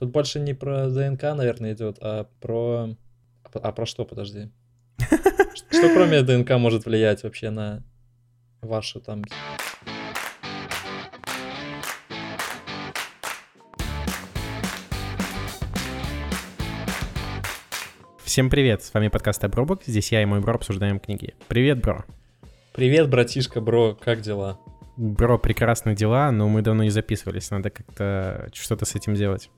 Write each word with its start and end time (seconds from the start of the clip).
Тут 0.00 0.12
больше 0.12 0.38
не 0.38 0.54
про 0.54 0.88
ДНК, 0.90 1.22
наверное, 1.34 1.72
идет, 1.72 1.98
а 2.00 2.28
про... 2.40 2.90
А 3.52 3.72
про 3.72 3.84
что, 3.84 4.04
подожди? 4.04 4.48
Что 5.00 5.92
кроме 5.92 6.22
ДНК 6.22 6.50
может 6.52 6.86
влиять 6.86 7.24
вообще 7.24 7.50
на 7.50 7.82
вашу 8.62 9.00
там... 9.00 9.24
Всем 18.22 18.50
привет, 18.50 18.84
с 18.84 18.94
вами 18.94 19.08
подкаст 19.08 19.42
Обробок, 19.42 19.82
здесь 19.84 20.12
я 20.12 20.22
и 20.22 20.26
мой 20.26 20.38
бро 20.38 20.54
обсуждаем 20.54 21.00
книги. 21.00 21.34
Привет, 21.48 21.80
бро. 21.80 22.04
Привет, 22.72 23.10
братишка, 23.10 23.60
бро, 23.60 23.96
как 24.00 24.20
дела? 24.20 24.60
Бро, 24.96 25.38
прекрасные 25.38 25.96
дела, 25.96 26.30
но 26.30 26.48
мы 26.48 26.62
давно 26.62 26.84
не 26.84 26.90
записывались, 26.90 27.50
надо 27.50 27.70
как-то 27.70 28.48
что-то 28.54 28.84
с 28.84 28.94
этим 28.94 29.16
делать. 29.16 29.50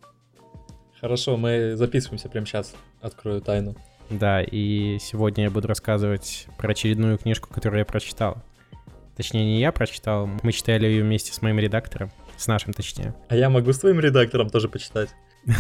Хорошо, 1.01 1.37
мы 1.37 1.77
записываемся 1.77 2.29
прямо 2.29 2.46
сейчас. 2.46 2.75
Открою 3.00 3.41
тайну. 3.41 3.75
Да, 4.11 4.43
и 4.43 4.99
сегодня 5.00 5.45
я 5.45 5.50
буду 5.50 5.68
рассказывать 5.68 6.46
про 6.58 6.72
очередную 6.72 7.17
книжку, 7.17 7.49
которую 7.53 7.79
я 7.79 7.85
прочитал. 7.85 8.43
Точнее, 9.17 9.44
не 9.44 9.61
я 9.61 9.72
прочитал, 9.72 10.29
мы 10.43 10.53
читали 10.53 10.86
ее 10.86 11.03
вместе 11.03 11.32
с 11.32 11.43
моим 11.43 11.58
редактором, 11.58 12.11
с 12.36 12.46
нашим 12.46 12.72
точнее. 12.72 13.14
А 13.29 13.36
я 13.36 13.49
могу 13.49 13.72
с 13.72 13.79
твоим 13.79 14.00
редактором 14.00 14.50
тоже 14.50 14.68
почитать? 14.68 15.11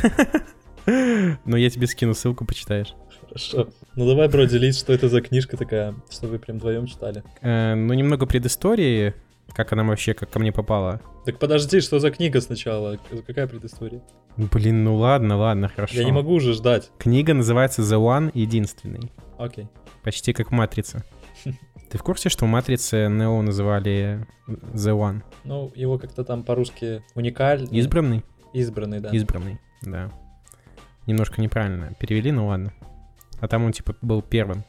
Ну, 0.86 1.56
я 1.56 1.68
тебе 1.68 1.86
скину 1.86 2.14
ссылку, 2.14 2.44
почитаешь. 2.46 2.94
Хорошо. 3.22 3.68
Ну 3.94 4.08
давай, 4.08 4.28
бро, 4.28 4.44
делись, 4.44 4.78
что 4.78 4.92
это 4.94 5.08
за 5.08 5.20
книжка 5.20 5.56
такая, 5.56 5.94
что 6.10 6.26
вы 6.26 6.38
прям 6.38 6.56
вдвоем 6.56 6.86
читали. 6.86 7.22
Э, 7.42 7.74
ну, 7.74 7.92
немного 7.92 8.26
предыстории, 8.26 9.14
как 9.52 9.72
она 9.72 9.84
вообще 9.84 10.14
как 10.14 10.30
ко 10.30 10.38
мне 10.38 10.52
попала. 10.52 11.00
Так 11.24 11.38
подожди, 11.38 11.80
что 11.80 11.98
за 11.98 12.10
книга 12.10 12.40
сначала? 12.40 12.98
Какая 13.26 13.46
предыстория? 13.46 14.02
Блин, 14.36 14.84
ну 14.84 14.96
ладно, 14.96 15.36
ладно, 15.36 15.68
хорошо. 15.68 15.96
Я 15.96 16.04
не 16.04 16.12
могу 16.12 16.32
уже 16.32 16.54
ждать. 16.54 16.90
Книга 16.98 17.34
называется 17.34 17.82
The 17.82 17.98
One, 17.98 18.30
единственный. 18.34 19.12
Окей. 19.38 19.68
Почти 20.02 20.32
как 20.32 20.50
Матрица. 20.50 21.04
Ты 21.90 21.98
в 21.98 22.02
курсе, 22.02 22.28
что 22.28 22.44
в 22.44 22.48
Матрице 22.48 23.08
Нео 23.08 23.42
называли 23.42 24.26
The 24.48 24.96
One? 24.96 25.22
Ну, 25.44 25.72
его 25.74 25.98
как-то 25.98 26.24
там 26.24 26.44
по-русски 26.44 27.02
уникальный. 27.14 27.76
Избранный? 27.76 28.24
Избранный, 28.52 29.00
да. 29.00 29.10
Избранный, 29.10 29.58
да. 29.82 30.10
Немножко 31.06 31.40
неправильно 31.40 31.92
перевели, 31.98 32.30
ну 32.30 32.46
ладно. 32.46 32.72
А 33.40 33.48
там 33.48 33.64
он 33.64 33.72
типа 33.72 33.96
был 34.02 34.22
первым. 34.22 34.62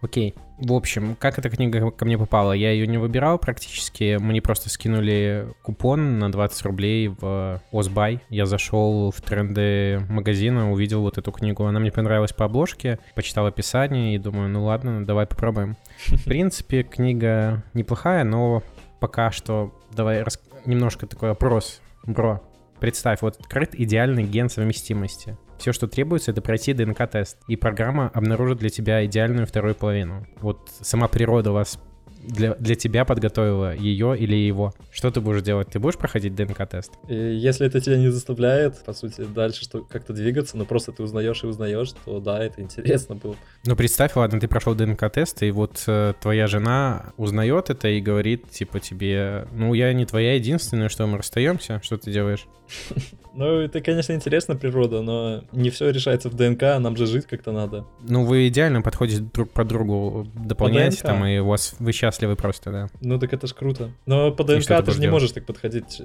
Окей. 0.00 0.34
В 0.64 0.74
общем, 0.74 1.16
как 1.18 1.40
эта 1.40 1.50
книга 1.50 1.90
ко 1.90 2.04
мне 2.04 2.16
попала? 2.16 2.52
Я 2.52 2.70
ее 2.70 2.86
не 2.86 2.96
выбирал 2.96 3.36
практически. 3.36 4.16
Мне 4.20 4.40
просто 4.40 4.70
скинули 4.70 5.48
купон 5.62 6.20
на 6.20 6.30
20 6.30 6.62
рублей 6.62 7.08
в 7.08 7.60
Озбай. 7.72 8.20
Я 8.28 8.46
зашел 8.46 9.10
в 9.10 9.20
тренды 9.22 10.06
магазина, 10.08 10.70
увидел 10.70 11.02
вот 11.02 11.18
эту 11.18 11.32
книгу. 11.32 11.64
Она 11.64 11.80
мне 11.80 11.90
понравилась 11.90 12.32
по 12.32 12.44
обложке, 12.44 13.00
почитал 13.16 13.46
описание 13.46 14.14
и 14.14 14.18
думаю, 14.18 14.48
ну 14.50 14.64
ладно, 14.64 15.04
давай 15.04 15.26
попробуем. 15.26 15.76
В 16.06 16.24
принципе, 16.24 16.84
книга 16.84 17.64
неплохая, 17.74 18.22
но 18.22 18.62
пока 19.00 19.32
что 19.32 19.74
давай 19.90 20.22
рас... 20.22 20.40
немножко 20.64 21.08
такой 21.08 21.32
опрос. 21.32 21.80
Бро, 22.06 22.40
представь, 22.78 23.20
вот 23.22 23.36
открыт 23.40 23.74
идеальный 23.74 24.22
ген 24.22 24.48
совместимости. 24.48 25.36
Все, 25.62 25.72
что 25.72 25.86
требуется, 25.86 26.32
это 26.32 26.42
пройти 26.42 26.72
ДНК-тест, 26.72 27.36
и 27.46 27.54
программа 27.54 28.08
обнаружит 28.08 28.58
для 28.58 28.68
тебя 28.68 29.06
идеальную 29.06 29.46
вторую 29.46 29.76
половину. 29.76 30.26
Вот 30.40 30.68
сама 30.80 31.06
природа 31.06 31.52
вас 31.52 31.78
для, 32.20 32.56
для 32.56 32.74
тебя 32.74 33.04
подготовила 33.04 33.72
ее 33.72 34.18
или 34.18 34.34
его. 34.34 34.74
Что 34.90 35.12
ты 35.12 35.20
будешь 35.20 35.42
делать? 35.42 35.68
Ты 35.68 35.78
будешь 35.78 35.96
проходить 35.96 36.34
ДНК-тест? 36.34 36.92
Если 37.08 37.64
это 37.64 37.80
тебя 37.80 37.96
не 37.96 38.10
заставляет, 38.10 38.84
по 38.84 38.92
сути, 38.92 39.20
дальше 39.22 39.62
что 39.62 39.82
как-то 39.82 40.12
двигаться, 40.12 40.56
но 40.56 40.64
просто 40.64 40.90
ты 40.90 41.04
узнаешь 41.04 41.44
и 41.44 41.46
узнаешь, 41.46 41.92
то 42.04 42.18
да, 42.18 42.42
это 42.42 42.60
интересно 42.60 43.14
было. 43.14 43.36
Ну, 43.64 43.76
представь, 43.76 44.16
ладно, 44.16 44.40
ты 44.40 44.48
прошел 44.48 44.74
ДНК-тест, 44.74 45.44
и 45.44 45.52
вот 45.52 45.84
э, 45.86 46.14
твоя 46.20 46.48
жена 46.48 47.12
узнает 47.16 47.70
это 47.70 47.86
и 47.86 48.00
говорит, 48.00 48.50
типа, 48.50 48.80
тебе, 48.80 49.46
ну, 49.52 49.74
я 49.74 49.92
не 49.92 50.06
твоя 50.06 50.34
единственная, 50.34 50.88
что 50.88 51.06
мы 51.06 51.18
расстаемся, 51.18 51.80
что 51.84 51.98
ты 51.98 52.10
делаешь? 52.10 52.48
Ну, 53.34 53.60
это, 53.60 53.80
конечно, 53.80 54.12
интересно, 54.12 54.56
природа, 54.56 55.00
но 55.00 55.44
не 55.52 55.70
все 55.70 55.90
решается 55.90 56.28
в 56.28 56.34
ДНК, 56.34 56.62
нам 56.78 56.96
же 56.96 57.06
жить 57.06 57.26
как-то 57.26 57.52
надо. 57.52 57.86
Ну, 58.02 58.24
вы 58.24 58.48
идеально 58.48 58.82
подходите 58.82 59.22
друг 59.22 59.50
по 59.50 59.64
другу, 59.64 60.26
дополняете 60.34 60.98
по 60.98 61.08
там, 61.08 61.24
и 61.24 61.38
у 61.38 61.46
вас 61.46 61.74
вы 61.78 61.92
счастливы 61.92 62.36
просто, 62.36 62.70
да. 62.70 62.88
Ну, 63.00 63.18
так 63.18 63.32
это 63.32 63.46
ж 63.46 63.54
круто. 63.54 63.90
Но 64.04 64.32
по 64.32 64.44
ДНК 64.44 64.66
ты, 64.66 64.82
ты 64.82 64.92
же 64.92 65.00
не 65.00 65.08
можешь 65.08 65.32
так 65.32 65.46
подходить. 65.46 66.02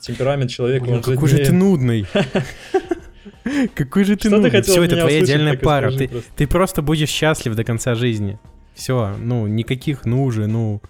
Темперамент 0.00 0.50
человека, 0.50 0.84
Блин, 0.84 0.96
он 0.96 1.02
какой 1.02 1.28
же, 1.28 1.38
не... 1.38 1.44
ты 1.44 1.52
нудный. 1.52 2.06
Какой 3.74 4.04
же 4.04 4.16
ты 4.16 4.28
Что 4.28 4.38
нудный. 4.38 4.62
Все, 4.62 4.82
это 4.82 4.96
твоя 4.96 5.22
идеальная 5.22 5.56
пара. 5.56 5.90
Ты, 5.90 6.08
просто. 6.08 6.30
ты 6.36 6.46
просто 6.46 6.82
будешь 6.82 7.08
счастлив 7.08 7.54
до 7.54 7.64
конца 7.64 7.94
жизни. 7.94 8.38
Все, 8.74 9.14
ну, 9.18 9.46
никаких 9.46 10.04
ну 10.04 10.24
уже, 10.24 10.46
ну, 10.46 10.80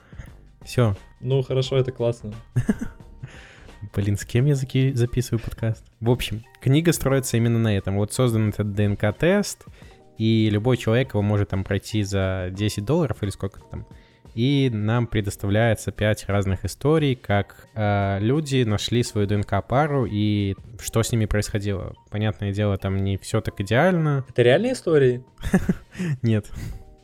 все. 0.65 0.97
Ну, 1.21 1.43
хорошо, 1.43 1.77
это 1.77 1.91
классно. 1.91 2.35
Блин, 3.95 4.17
с 4.17 4.25
кем 4.25 4.47
я 4.47 4.55
записываю 4.55 5.41
подкаст? 5.41 5.85
В 6.01 6.11
общем, 6.11 6.45
книга 6.61 6.93
строится 6.93 7.37
именно 7.37 7.59
на 7.59 7.77
этом. 7.77 7.97
Вот 7.97 8.13
создан 8.13 8.51
этот 8.51 8.75
ДНК-тест, 8.75 9.65
и 10.19 10.49
любой 10.51 10.77
человек 10.77 11.15
его 11.15 11.23
может 11.23 11.49
там 11.49 11.65
пройти 11.65 12.03
за 12.03 12.49
10 12.53 12.85
долларов 12.85 13.23
или 13.23 13.31
сколько 13.31 13.61
там. 13.61 13.87
И 14.35 14.71
нам 14.73 15.07
предоставляется 15.07 15.91
5 15.93 16.29
разных 16.29 16.65
историй, 16.65 17.17
как 17.17 17.67
э, 17.75 18.19
люди 18.21 18.63
нашли 18.65 19.03
свою 19.03 19.27
ДНК-пару 19.27 20.07
и 20.07 20.55
что 20.79 21.03
с 21.03 21.11
ними 21.11 21.25
происходило. 21.25 21.95
Понятное 22.11 22.53
дело, 22.53 22.77
там 22.77 22.97
не 22.99 23.17
все 23.17 23.41
так 23.41 23.61
идеально. 23.61 24.25
Это 24.29 24.43
реальные 24.43 24.75
истории? 24.75 25.25
Нет. 26.23 26.47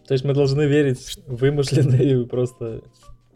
То 0.07 0.15
есть 0.15 0.25
мы 0.25 0.35
должны 0.35 0.67
верить 0.67 1.19
в 1.27 1.37
вымышленные 1.37 2.27
просто 2.27 2.83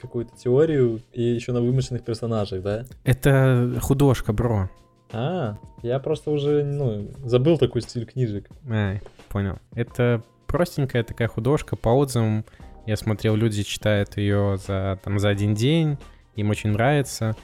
какую-то 0.01 0.37
теорию 0.37 1.01
и 1.13 1.23
еще 1.23 1.53
на 1.53 1.61
вымышленных 1.61 2.05
персонажах, 2.05 2.63
да? 2.63 2.85
Это 3.05 3.79
художка, 3.81 4.33
бро. 4.33 4.69
А, 5.13 5.57
я 5.83 5.99
просто 5.99 6.31
уже, 6.31 6.65
ну, 6.65 7.09
забыл 7.25 7.59
такой 7.59 7.83
стиль 7.83 8.07
книжек. 8.07 8.49
А, 8.69 8.97
понял. 9.29 9.59
Это 9.75 10.23
простенькая 10.47 11.03
такая 11.05 11.29
художка, 11.29 11.77
по 11.77 11.91
отзывам 11.91 12.45
я 12.87 12.97
смотрел, 12.97 13.37
люди 13.37 13.63
читают 13.63 14.17
ее 14.17 14.59
за, 14.67 14.99
там, 15.05 15.19
за 15.19 15.29
один 15.29 15.55
день, 15.55 15.99
им 16.35 16.51
очень 16.51 16.71
нравится. 16.71 17.37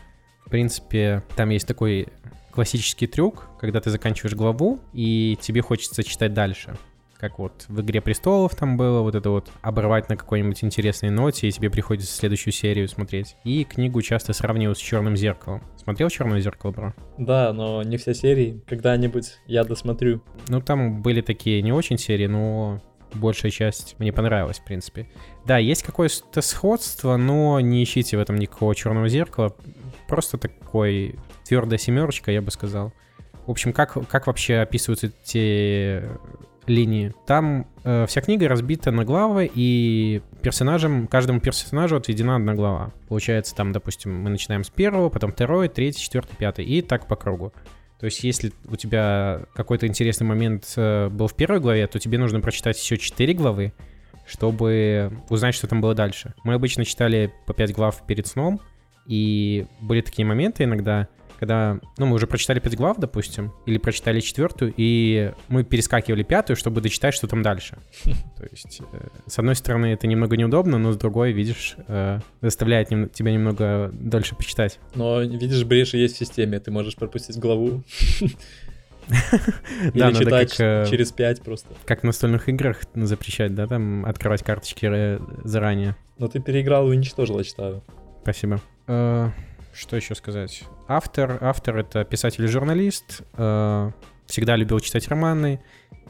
В 0.44 0.50
принципе, 0.50 1.22
там 1.36 1.50
есть 1.50 1.66
такой 1.66 2.08
классический 2.52 3.06
трюк, 3.06 3.48
когда 3.60 3.80
ты 3.80 3.90
заканчиваешь 3.90 4.34
главу, 4.34 4.80
и 4.92 5.38
тебе 5.40 5.60
хочется 5.60 6.02
читать 6.02 6.32
дальше 6.32 6.76
как 7.18 7.38
вот 7.38 7.64
в 7.68 7.80
«Игре 7.80 8.00
престолов» 8.00 8.54
там 8.54 8.76
было, 8.76 9.00
вот 9.00 9.14
это 9.14 9.30
вот 9.30 9.50
оборвать 9.62 10.08
на 10.08 10.16
какой-нибудь 10.16 10.62
интересной 10.64 11.10
ноте, 11.10 11.48
и 11.48 11.52
тебе 11.52 11.70
приходится 11.70 12.14
следующую 12.14 12.52
серию 12.52 12.88
смотреть. 12.88 13.36
И 13.44 13.64
книгу 13.64 14.02
часто 14.02 14.32
сравнивают 14.32 14.78
с 14.78 14.80
«Черным 14.80 15.16
зеркалом». 15.16 15.62
Смотрел 15.76 16.08
«Черное 16.10 16.40
зеркало», 16.40 16.72
бро? 16.72 16.94
Да, 17.18 17.52
но 17.52 17.82
не 17.82 17.96
все 17.96 18.14
серии. 18.14 18.62
Когда-нибудь 18.68 19.38
я 19.46 19.64
досмотрю. 19.64 20.22
Ну, 20.48 20.60
там 20.60 21.02
были 21.02 21.20
такие 21.20 21.62
не 21.62 21.72
очень 21.72 21.98
серии, 21.98 22.26
но 22.26 22.80
большая 23.14 23.50
часть 23.50 23.96
мне 23.98 24.12
понравилась, 24.12 24.58
в 24.58 24.64
принципе. 24.64 25.08
Да, 25.44 25.58
есть 25.58 25.82
какое-то 25.82 26.42
сходство, 26.42 27.16
но 27.16 27.60
не 27.60 27.82
ищите 27.82 28.16
в 28.16 28.20
этом 28.20 28.36
никакого 28.36 28.74
черного 28.74 29.08
зеркала. 29.08 29.54
Просто 30.08 30.38
такой 30.38 31.16
твердая 31.44 31.78
семерочка, 31.78 32.30
я 32.30 32.42
бы 32.42 32.50
сказал. 32.50 32.92
В 33.46 33.50
общем, 33.50 33.72
как, 33.72 33.96
как 34.08 34.26
вообще 34.26 34.56
описываются 34.56 35.08
те 35.08 36.08
линии. 36.68 37.12
Там 37.26 37.66
э, 37.84 38.06
вся 38.06 38.20
книга 38.20 38.48
разбита 38.48 38.90
на 38.90 39.04
главы, 39.04 39.50
и 39.52 40.22
персонажам, 40.42 41.06
каждому 41.06 41.40
персонажу 41.40 41.96
отведена 41.96 42.36
одна 42.36 42.54
глава. 42.54 42.92
Получается, 43.08 43.54
там, 43.54 43.72
допустим, 43.72 44.14
мы 44.22 44.30
начинаем 44.30 44.64
с 44.64 44.70
первого, 44.70 45.08
потом 45.08 45.32
второй, 45.32 45.68
третий, 45.68 46.00
четвертый, 46.00 46.36
пятый, 46.36 46.64
и 46.64 46.82
так 46.82 47.06
по 47.06 47.16
кругу. 47.16 47.52
То 47.98 48.06
есть, 48.06 48.22
если 48.24 48.52
у 48.68 48.76
тебя 48.76 49.42
какой-то 49.54 49.86
интересный 49.86 50.26
момент 50.26 50.72
э, 50.76 51.08
был 51.08 51.28
в 51.28 51.34
первой 51.34 51.60
главе, 51.60 51.86
то 51.86 51.98
тебе 51.98 52.18
нужно 52.18 52.40
прочитать 52.40 52.78
еще 52.78 52.98
четыре 52.98 53.32
главы, 53.32 53.72
чтобы 54.26 55.12
узнать, 55.30 55.54
что 55.54 55.66
там 55.66 55.80
было 55.80 55.94
дальше. 55.94 56.34
Мы 56.44 56.54
обычно 56.54 56.84
читали 56.84 57.32
по 57.46 57.54
пять 57.54 57.72
глав 57.72 58.06
перед 58.06 58.26
сном, 58.26 58.60
и 59.06 59.66
были 59.80 60.00
такие 60.00 60.26
моменты 60.26 60.64
иногда, 60.64 61.08
когда, 61.38 61.78
ну, 61.98 62.06
мы 62.06 62.16
уже 62.16 62.26
прочитали 62.26 62.60
пять 62.60 62.76
глав, 62.76 62.98
допустим, 62.98 63.52
или 63.66 63.78
прочитали 63.78 64.20
четвертую, 64.20 64.72
и 64.76 65.32
мы 65.48 65.64
перескакивали 65.64 66.22
пятую, 66.22 66.56
чтобы 66.56 66.80
дочитать, 66.80 67.14
что 67.14 67.26
там 67.26 67.42
дальше. 67.42 67.78
То 68.04 68.46
есть, 68.50 68.80
э, 68.92 69.08
с 69.26 69.38
одной 69.38 69.54
стороны, 69.54 69.86
это 69.86 70.06
немного 70.06 70.36
неудобно, 70.36 70.78
но 70.78 70.92
с 70.92 70.96
другой, 70.96 71.32
видишь, 71.32 71.76
э, 71.88 72.20
заставляет 72.40 72.90
нем, 72.90 73.08
тебя 73.08 73.32
немного 73.32 73.90
дольше 73.92 74.34
почитать. 74.34 74.78
Но, 74.94 75.20
видишь, 75.20 75.64
бреши 75.64 75.98
есть 75.98 76.16
в 76.16 76.18
системе, 76.18 76.60
ты 76.60 76.70
можешь 76.70 76.96
пропустить 76.96 77.38
главу. 77.38 77.82
Или 79.08 79.98
да, 80.00 80.12
читать 80.12 80.56
как, 80.56 80.60
э, 80.60 80.86
через 80.90 81.12
пять 81.12 81.40
просто. 81.40 81.68
Как 81.84 82.00
в 82.00 82.04
настольных 82.04 82.48
играх 82.48 82.82
запрещать, 82.94 83.54
да, 83.54 83.66
там 83.66 84.04
открывать 84.04 84.42
карточки 84.42 85.20
заранее. 85.44 85.94
Но 86.18 86.28
ты 86.28 86.40
переиграл 86.40 86.88
и 86.88 86.96
уничтожил, 86.96 87.38
я 87.38 87.44
считаю. 87.44 87.82
Спасибо. 88.22 88.60
Что 89.76 89.96
еще 89.96 90.14
сказать? 90.14 90.64
Автор, 90.88 91.38
автор 91.42 91.76
это 91.76 92.04
писатель 92.04 92.44
и 92.44 92.48
журналист, 92.48 93.22
э, 93.36 93.90
всегда 94.24 94.56
любил 94.56 94.80
читать 94.80 95.06
романы. 95.08 95.60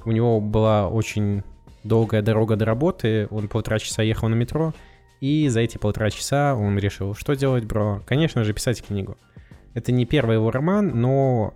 У 0.04 0.12
него 0.12 0.40
была 0.40 0.88
очень 0.88 1.42
долгая 1.82 2.22
дорога 2.22 2.54
до 2.54 2.64
работы, 2.64 3.26
он 3.30 3.48
полтора 3.48 3.80
часа 3.80 4.04
ехал 4.04 4.28
на 4.28 4.34
метро, 4.34 4.72
и 5.20 5.48
за 5.48 5.60
эти 5.60 5.78
полтора 5.78 6.10
часа 6.10 6.54
он 6.54 6.78
решил, 6.78 7.14
что 7.14 7.34
делать, 7.34 7.64
бро? 7.64 8.02
Конечно 8.06 8.44
же, 8.44 8.52
писать 8.52 8.84
книгу. 8.84 9.16
Это 9.74 9.90
не 9.90 10.06
первый 10.06 10.36
его 10.36 10.52
роман, 10.52 11.00
но 11.00 11.52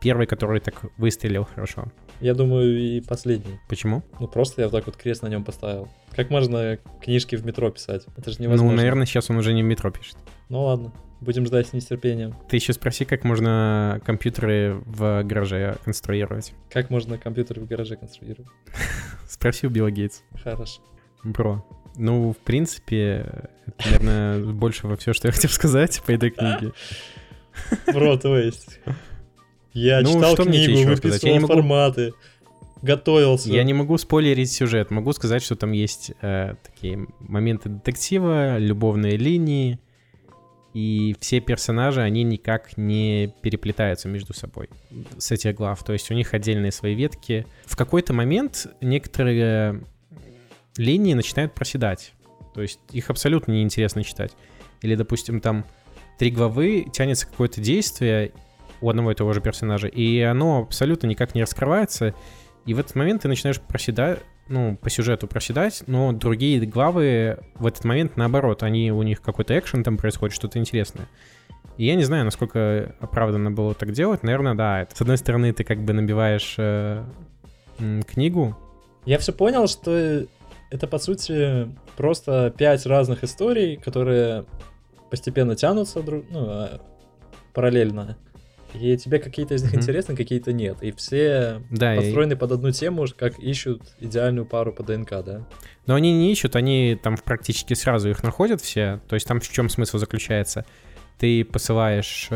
первый, 0.00 0.26
который 0.26 0.58
так 0.58 0.74
выстрелил 0.96 1.44
хорошо. 1.44 1.84
Я 2.20 2.34
думаю, 2.34 2.76
и 2.76 3.00
последний. 3.00 3.60
Почему? 3.68 4.02
Ну, 4.18 4.26
просто 4.26 4.62
я 4.62 4.68
вот 4.68 4.72
так 4.72 4.86
вот 4.86 4.96
крест 4.96 5.22
на 5.22 5.28
нем 5.28 5.44
поставил. 5.44 5.88
Как 6.10 6.30
можно 6.30 6.78
книжки 7.00 7.36
в 7.36 7.46
метро 7.46 7.70
писать? 7.70 8.04
Это 8.16 8.32
же 8.32 8.42
невозможно. 8.42 8.72
Ну, 8.72 8.76
наверное, 8.76 9.06
сейчас 9.06 9.30
он 9.30 9.36
уже 9.36 9.52
не 9.52 9.62
в 9.62 9.66
метро 9.66 9.90
пишет. 9.90 10.16
Ну 10.48 10.62
ладно, 10.62 10.92
будем 11.20 11.46
ждать 11.46 11.68
с 11.68 11.72
нетерпением. 11.72 12.34
Ты 12.48 12.56
еще 12.56 12.72
спроси, 12.72 13.04
как 13.04 13.24
можно 13.24 14.00
компьютеры 14.04 14.82
в 14.84 15.22
гараже 15.24 15.76
конструировать. 15.84 16.54
Как 16.70 16.90
можно 16.90 17.18
компьютеры 17.18 17.60
в 17.62 17.66
гараже 17.66 17.96
конструировать? 17.96 18.48
Спроси 19.28 19.66
у 19.66 19.70
Билла 19.70 19.90
Гейтс. 19.90 20.22
Хорошо. 20.42 20.82
Бро, 21.24 21.66
ну, 21.96 22.32
в 22.32 22.36
принципе, 22.36 23.50
это, 23.66 23.84
наверное, 23.86 24.38
больше 24.52 24.86
во 24.86 24.96
все, 24.96 25.12
что 25.12 25.28
я 25.28 25.32
хотел 25.32 25.50
сказать 25.50 26.00
по 26.06 26.12
этой 26.12 26.30
книге. 26.30 26.72
Бро, 27.92 28.16
то 28.16 28.38
есть. 28.38 28.80
Я 29.72 30.00
Ну, 30.02 30.14
читал 30.14 30.34
что 30.34 30.44
мне 30.44 30.64
книгу? 30.64 30.80
Я 30.80 30.86
выписывал 30.94 31.32
не 31.34 31.40
могу- 31.40 31.54
форматы, 31.54 32.12
готовился. 32.82 33.50
Я 33.50 33.64
не 33.64 33.74
могу 33.74 33.98
спойлерить 33.98 34.50
сюжет. 34.52 34.90
Могу 34.90 35.12
сказать, 35.12 35.42
что 35.42 35.56
там 35.56 35.72
есть 35.72 36.12
э, 36.22 36.54
такие 36.62 37.06
моменты 37.20 37.68
детектива, 37.70 38.58
любовные 38.58 39.16
линии, 39.16 39.78
и 40.76 41.16
все 41.20 41.40
персонажи, 41.40 42.02
они 42.02 42.22
никак 42.22 42.76
не 42.76 43.32
переплетаются 43.40 44.08
между 44.08 44.34
собой 44.34 44.68
с 45.16 45.30
этих 45.30 45.54
глав. 45.54 45.82
То 45.82 45.94
есть 45.94 46.10
у 46.10 46.14
них 46.14 46.34
отдельные 46.34 46.70
свои 46.70 46.94
ветки. 46.94 47.46
В 47.64 47.76
какой-то 47.76 48.12
момент 48.12 48.66
некоторые 48.82 49.80
линии 50.76 51.14
начинают 51.14 51.54
проседать. 51.54 52.12
То 52.52 52.60
есть 52.60 52.78
их 52.92 53.08
абсолютно 53.08 53.52
неинтересно 53.52 54.04
читать. 54.04 54.32
Или, 54.82 54.96
допустим, 54.96 55.40
там 55.40 55.64
три 56.18 56.30
главы 56.30 56.84
тянется 56.92 57.26
какое-то 57.26 57.62
действие 57.62 58.32
у 58.82 58.90
одного 58.90 59.12
и 59.12 59.14
того 59.14 59.32
же 59.32 59.40
персонажа, 59.40 59.86
и 59.86 60.20
оно 60.20 60.58
абсолютно 60.58 61.06
никак 61.06 61.34
не 61.34 61.40
раскрывается, 61.40 62.14
и 62.66 62.74
в 62.74 62.78
этот 62.78 62.94
момент 62.96 63.22
ты 63.22 63.28
начинаешь 63.28 63.60
проседать, 63.60 64.20
ну, 64.48 64.76
по 64.76 64.90
сюжету 64.90 65.26
проседать, 65.26 65.84
но 65.86 66.12
другие 66.12 66.64
главы 66.66 67.38
в 67.54 67.66
этот 67.66 67.84
момент, 67.84 68.16
наоборот, 68.16 68.62
они, 68.62 68.92
у 68.92 69.02
них 69.02 69.22
какой-то 69.22 69.58
экшен 69.58 69.84
там 69.84 69.96
происходит, 69.96 70.34
что-то 70.34 70.58
интересное. 70.58 71.06
И 71.76 71.86
я 71.86 71.94
не 71.94 72.04
знаю, 72.04 72.24
насколько 72.24 72.94
оправданно 73.00 73.50
было 73.50 73.74
так 73.74 73.92
делать. 73.92 74.22
Наверное, 74.22 74.54
да. 74.54 74.82
Это, 74.82 74.96
с 74.96 75.00
одной 75.00 75.18
стороны, 75.18 75.52
ты 75.52 75.62
как 75.62 75.84
бы 75.84 75.92
набиваешь 75.92 76.54
э, 76.58 77.04
книгу. 78.06 78.56
Я 79.04 79.18
все 79.18 79.32
понял, 79.32 79.66
что 79.68 80.26
это, 80.70 80.86
по 80.86 80.98
сути, 80.98 81.68
просто 81.96 82.52
пять 82.56 82.86
разных 82.86 83.24
историй, 83.24 83.76
которые 83.76 84.46
постепенно 85.10 85.54
тянутся 85.54 86.02
друг, 86.02 86.24
ну, 86.30 86.46
а, 86.48 86.80
параллельно. 87.52 88.16
И 88.74 88.96
тебе 88.96 89.18
какие-то 89.18 89.54
из 89.54 89.62
них 89.62 89.72
Мгм. 89.72 89.80
интересны, 89.80 90.16
какие-то 90.16 90.52
нет. 90.52 90.76
И 90.82 90.92
все 90.92 91.62
Да, 91.70 91.94
и- 91.94 91.98
построены 91.98 92.36
под 92.36 92.52
одну 92.52 92.70
тему, 92.72 93.06
как 93.16 93.38
ищут 93.38 93.82
идеальную 94.00 94.44
пару 94.46 94.72
по 94.72 94.82
ДНК, 94.82 95.10
да? 95.24 95.46
Но 95.86 95.94
они 95.94 96.12
не 96.12 96.32
ищут, 96.32 96.56
они 96.56 96.98
там 97.02 97.16
практически 97.16 97.74
сразу 97.74 98.10
их 98.10 98.22
находят 98.22 98.60
все. 98.60 99.00
То 99.08 99.14
есть 99.14 99.26
там 99.26 99.40
в 99.40 99.48
чем 99.48 99.68
смысл 99.68 99.98
заключается? 99.98 100.64
Ты 101.18 101.44
посылаешь 101.44 102.28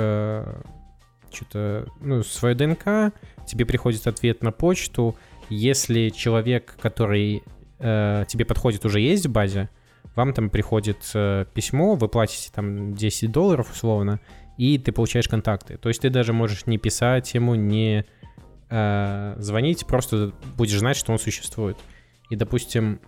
что-то, 1.33 1.87
ну, 2.01 2.23
свое 2.23 2.55
ДНК, 2.55 3.13
тебе 3.47 3.65
приходит 3.65 4.07
ответ 4.07 4.43
на 4.43 4.53
почту. 4.53 5.17
Если 5.49 6.09
человек, 6.11 6.77
который 6.81 7.43
э, 7.79 8.25
тебе 8.29 8.45
подходит, 8.45 8.85
уже 8.85 9.01
есть 9.01 9.27
в 9.27 9.31
базе, 9.33 9.69
вам 10.17 10.33
там 10.33 10.51
приходит 10.51 10.99
э, 11.15 11.45
письмо, 11.55 11.95
вы 11.95 12.09
платите 12.09 12.51
там 12.55 12.95
10 12.95 13.31
долларов 13.33 13.71
условно, 13.73 14.21
и 14.61 14.77
ты 14.79 14.93
получаешь 14.93 15.27
контакты. 15.27 15.79
То 15.79 15.89
есть 15.89 16.03
ты 16.03 16.11
даже 16.11 16.35
можешь 16.35 16.67
не 16.67 16.77
писать 16.77 17.33
ему, 17.33 17.55
не 17.55 18.05
э, 18.69 19.35
звонить, 19.39 19.87
просто 19.87 20.33
будешь 20.57 20.79
знать, 20.79 20.99
что 20.99 21.13
он 21.13 21.19
существует. 21.19 21.79
И, 22.29 22.37
допустим, 22.37 23.01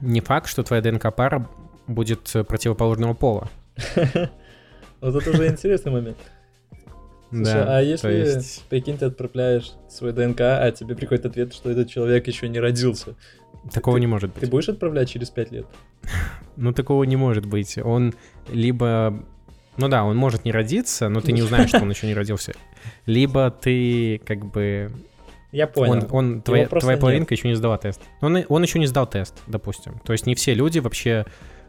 не 0.00 0.20
факт, 0.20 0.48
что 0.48 0.64
твоя 0.64 0.82
ДНК-пара 0.82 1.48
будет 1.86 2.32
противоположного 2.48 3.14
пола. 3.14 3.48
Вот 5.00 5.16
это 5.16 5.30
уже 5.30 5.48
интересный 5.48 5.90
момент. 5.92 6.16
Слушай, 7.30 7.44
Да, 7.44 7.78
а 7.78 7.80
если, 7.80 8.12
есть- 8.12 8.64
прикинь, 8.68 8.98
ты 8.98 9.06
отправляешь 9.06 9.72
свой 9.88 10.12
ДНК, 10.12 10.40
а 10.42 10.70
тебе 10.70 10.94
приходит 10.94 11.26
ответ, 11.26 11.54
что 11.54 11.70
этот 11.70 11.88
человек 11.90 12.26
еще 12.28 12.48
не 12.48 12.60
родился. 12.60 13.14
Такого 13.72 13.96
ты- 13.96 14.00
не 14.00 14.06
может 14.06 14.34
Ты 14.34 14.40
быть. 14.40 14.50
будешь 14.50 14.68
отправлять 14.68 15.08
через 15.10 15.30
5 15.30 15.52
лет? 15.52 15.66
Ну, 16.56 16.72
такого 16.72 17.04
не 17.04 17.16
может 17.16 17.46
быть. 17.46 17.78
Он 17.78 18.12
либо... 18.52 19.24
Ну 19.76 19.88
да, 19.88 20.04
он 20.04 20.16
может 20.16 20.44
не 20.44 20.52
родиться, 20.52 21.08
но 21.08 21.20
ты 21.20 21.32
не 21.32 21.42
узнаешь, 21.42 21.70
что 21.70 21.80
он 21.80 21.90
еще 21.90 22.06
не 22.06 22.14
родился. 22.14 22.52
Либо 23.06 23.50
ты 23.50 24.20
как 24.24 24.44
бы... 24.44 24.92
Я 25.50 25.66
понял. 25.66 25.92
Он, 25.92 26.08
он, 26.10 26.42
твоя, 26.42 26.66
твоя 26.66 26.94
нет. 26.94 27.00
половинка 27.00 27.34
еще 27.34 27.48
не 27.48 27.54
сдала 27.54 27.76
тест. 27.78 28.00
Он, 28.20 28.44
он 28.48 28.62
еще 28.62 28.78
не 28.78 28.86
сдал 28.86 29.06
тест, 29.06 29.34
допустим. 29.46 30.00
То 30.04 30.12
есть 30.12 30.26
не 30.26 30.34
все 30.34 30.54
люди 30.54 30.78
вообще 30.78 31.26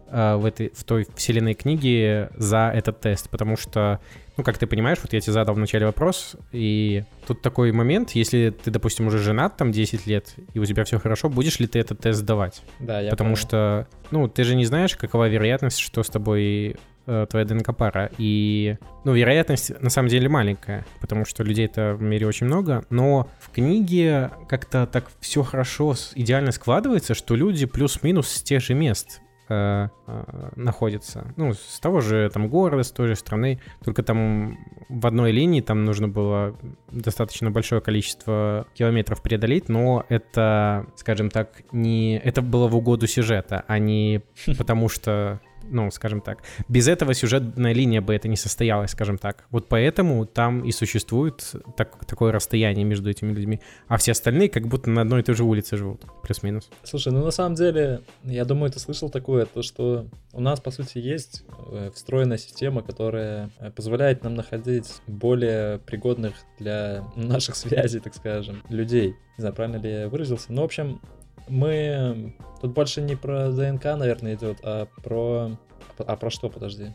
э, 0.10 0.36
в, 0.36 0.46
этой, 0.46 0.72
в 0.74 0.84
той 0.86 1.06
вселенной 1.16 1.54
книги 1.54 2.30
за 2.38 2.72
этот 2.74 3.02
тест, 3.02 3.30
потому 3.30 3.58
что, 3.58 4.00
ну, 4.38 4.44
как 4.46 4.58
ты 4.58 4.68
понимаешь, 4.68 5.00
вот 5.02 5.12
я 5.12 5.20
тебе 5.20 5.34
задал 5.34 5.56
вначале 5.56 5.86
вопрос, 5.86 6.38
и 6.54 7.04
тут 7.28 7.42
такой 7.42 7.74
момент, 7.74 8.12
если 8.12 8.52
ты, 8.52 8.72
допустим, 8.72 9.08
уже 9.08 9.20
женат 9.20 9.58
там 9.58 9.74
10 9.74 10.08
лет, 10.08 10.34
и 10.54 10.60
у 10.60 10.66
тебя 10.66 10.86
все 10.86 10.98
хорошо, 10.98 11.28
будешь 11.28 11.60
ли 11.60 11.68
ты 11.68 11.80
этот 11.80 12.00
тест 12.00 12.20
сдавать? 12.20 12.62
Да, 12.80 13.02
я 13.02 13.10
Потому 13.10 13.32
понял. 13.32 13.42
что, 13.42 13.88
ну, 14.12 14.30
ты 14.30 14.46
же 14.46 14.56
не 14.56 14.64
знаешь, 14.64 14.96
какова 14.96 15.28
вероятность, 15.28 15.80
что 15.80 16.04
с 16.04 16.10
тобой 16.10 16.78
э, 17.06 17.26
твоя 17.30 17.46
ДНК-пара. 17.46 18.10
И, 18.18 18.78
ну, 19.04 19.14
вероятность 19.14 19.80
на 19.82 19.90
самом 19.90 20.10
деле 20.10 20.30
маленькая, 20.30 20.86
потому 21.02 21.26
что 21.26 21.44
людей-то 21.44 21.96
в 21.96 22.02
мире 22.02 22.28
очень 22.28 22.48
много. 22.48 22.86
Но 22.90 23.30
в 23.40 23.50
книге 23.50 24.32
как-то 24.48 24.88
так 24.88 25.06
все 25.20 25.44
хорошо, 25.44 25.96
идеально 26.16 26.52
складывается, 26.52 27.14
что 27.14 27.36
люди 27.36 27.66
плюс-минус 27.66 28.28
с 28.30 28.42
тех 28.42 28.62
же 28.62 28.74
мест 28.74 29.22
э, 29.50 29.88
э, 30.08 30.50
находятся. 30.56 31.34
Ну, 31.36 31.54
с 31.54 31.80
того 31.80 32.02
же 32.02 32.30
там 32.34 32.48
города, 32.48 32.84
с 32.84 32.92
той 32.92 33.08
же 33.08 33.16
страны. 33.16 33.60
Только 33.84 34.04
там 34.04 34.58
в 34.90 35.06
одной 35.08 35.32
линии 35.32 35.62
там 35.62 35.86
нужно 35.86 36.08
было 36.08 36.56
достаточно 36.92 37.52
большое 37.52 37.82
количество 37.82 38.68
километров 38.74 39.22
преодолеть, 39.22 39.70
но 39.70 40.06
это, 40.10 40.86
скажем 40.96 41.30
так, 41.30 41.64
не... 41.72 42.18
Это 42.18 42.42
было 42.42 42.68
в 42.68 42.76
угоду 42.76 43.08
сюжета, 43.08 43.64
а 43.68 43.80
не 43.80 44.22
потому 44.58 44.90
что 44.90 45.40
ну, 45.70 45.92
скажем 45.92 46.22
так, 46.22 46.44
без 46.68 46.88
этого 46.88 47.14
сюжетная 47.14 47.74
линия 47.74 48.02
бы 48.02 48.14
это 48.14 48.28
не 48.28 48.36
состоялась, 48.36 48.92
скажем 48.92 49.18
так. 49.18 49.46
Вот 49.50 49.68
поэтому 49.68 50.26
там 50.26 50.64
и 50.64 50.72
существует 50.72 51.54
так- 51.78 52.06
такое 52.06 52.32
расстояние 52.32 52.86
между 52.86 53.10
этими 53.10 53.32
людьми, 53.32 53.60
а 53.88 53.98
все 53.98 54.12
остальные 54.12 54.50
как 54.50 54.68
будто 54.68 54.90
на 54.90 55.02
одной 55.02 55.22
и 55.22 55.24
той 55.24 55.36
же 55.36 55.44
улице 55.44 55.78
живут, 55.78 56.02
плюс-минус. 56.24 56.70
Слушай, 56.84 57.14
ну 57.14 57.24
на 57.24 57.32
самом 57.32 57.56
деле, 57.56 58.02
я 58.24 58.46
думаю, 58.46 58.72
ты 58.72 58.80
слышал 58.80 59.10
такое, 59.10 59.46
то 59.46 59.62
что 59.62 60.06
у 60.32 60.42
нас, 60.42 60.60
по 60.60 60.72
сути, 60.72 60.98
есть 60.98 61.44
э, 61.72 61.92
встроенная 61.94 62.38
система, 62.38 62.82
которая 62.82 63.50
э, 63.60 63.72
позволяет 63.72 64.24
нам 64.24 64.36
находить 64.36 65.02
более 65.08 65.80
пригодных 65.80 66.34
для 66.60 67.04
наших 67.16 67.56
связей, 67.56 68.00
так 68.00 68.16
скажем, 68.16 68.64
людей. 68.70 69.16
Не 69.38 69.42
знаю, 69.42 69.56
правильно 69.56 69.78
ли 69.78 69.92
я 69.92 70.10
выразился. 70.10 70.52
Ну, 70.54 70.62
в 70.62 70.66
общем, 70.66 71.02
мы... 71.48 72.36
Тут 72.62 72.72
больше 72.72 73.02
не 73.02 73.16
про 73.16 73.50
ДНК, 73.52 73.86
наверное, 73.86 74.36
идет, 74.36 74.60
а 74.64 74.88
про... 75.04 75.52
А 75.98 76.16
про 76.16 76.30
что, 76.30 76.50
подожди? 76.50 76.94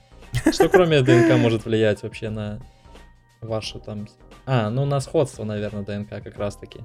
Что 0.52 0.68
кроме 0.68 1.02
ДНК 1.02 1.36
может 1.38 1.64
влиять 1.64 2.02
вообще 2.02 2.30
на 2.30 2.60
вашу 3.40 3.78
там... 3.78 4.08
А, 4.46 4.70
ну 4.70 4.84
на 4.84 5.00
сходство, 5.00 5.44
наверное, 5.44 5.84
ДНК 5.84 6.22
как 6.22 6.38
раз-таки. 6.38 6.80